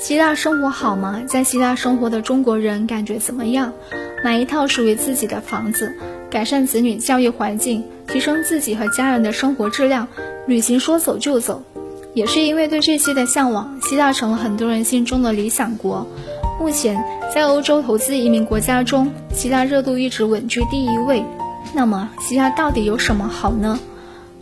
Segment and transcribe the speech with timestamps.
[0.00, 1.22] 希腊生活好吗？
[1.26, 3.70] 在希腊生活的中国人感觉怎么样？
[4.24, 5.94] 买一套属于自己的房子，
[6.30, 10.08] 改善子女教育环境，提升自己和家人的生活质量，
[10.46, 11.62] 旅行说走就走。
[12.14, 16.06] 也是因为对这些的向往，希腊成了很多人心中的理想国。
[16.58, 17.04] 目前，
[17.34, 21.22] 在欧洲投资移民国家中，希腊热度一直稳居第一位。
[21.74, 23.78] 那么，希腊到底有什么好呢？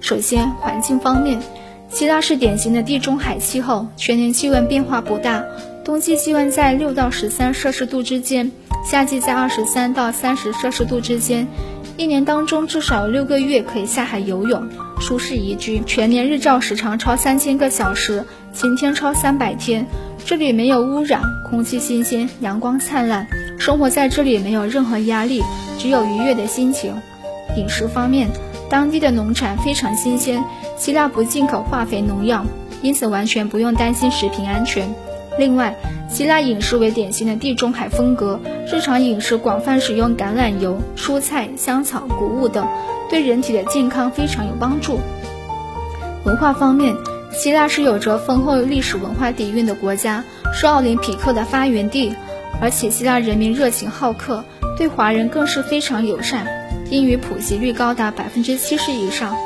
[0.00, 1.42] 首先，环境方面。
[1.90, 5.42] 希腊是典型的地中海气候，全年气温变化不大，
[5.84, 8.52] 冬季气温在六到十三摄氏度之间，
[8.88, 11.48] 夏季在二十三到三十摄氏度之间，
[11.96, 14.68] 一年当中至少六个月可以下海游泳，
[15.00, 19.86] 舒适宜居，全年日照时长超三千个小时，晴天超三百天，
[20.26, 23.26] 这里没有污染，空气新鲜，阳光灿烂，
[23.58, 25.42] 生活在这里没有任何压力，
[25.78, 26.94] 只有愉悦的心情。
[27.58, 28.28] 饮食方面。
[28.70, 30.44] 当地的农产非常新鲜，
[30.76, 32.44] 希腊不进口化肥农药，
[32.82, 34.94] 因此完全不用担心食品安全。
[35.38, 35.74] 另外，
[36.10, 38.38] 希腊饮食为典型的地中海风格，
[38.70, 42.66] 日常饮食广泛使用橄榄油、蔬菜、香草、谷物等，
[43.08, 45.00] 对人体的健康非常有帮助。
[46.24, 46.94] 文化方面，
[47.32, 52.14] 希腊是有着丰厚历史文化底蕴的国家，是奥林匹克的发源地，
[52.60, 54.44] 而且希腊人民热情好客，
[54.76, 56.46] 对华人更是非常友善。
[56.90, 59.36] 英语普及率高达百分之七十以上。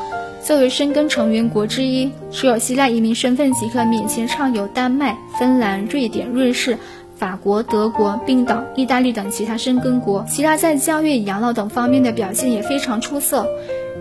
[0.45, 6.77] 作为申根成员国之一，持有希腊移民身份即可免签畅游丹麦、芬兰、瑞典、瑞士、
[7.17, 10.27] 法国、德国、冰岛、意大利等其他申根国。
[10.29, 13.47] 希腊在教育、养老等方面的表现也非常出色。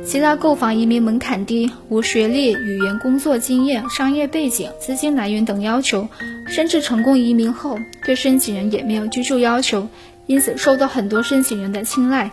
[0.04, 6.08] 希腊购房移民门槛低，无学历、语言、工作经验、商业背景、资金来源等要求，
[6.48, 9.88] 甚至成功移民后对申请人也没有居住要求，
[10.26, 12.32] 因此受到很多申请人的青睐。